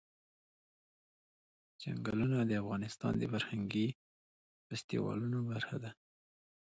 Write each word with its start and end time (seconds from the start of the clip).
چنګلونه 1.81 2.37
د 2.45 2.51
افغانستان 2.61 3.13
د 3.17 3.23
فرهنګي 3.31 3.87
فستیوالونو 4.67 5.39
برخه 5.51 5.77
ده. 5.83 5.91